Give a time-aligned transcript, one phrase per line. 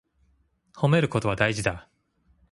[0.73, 1.87] 褒めることは大事だ。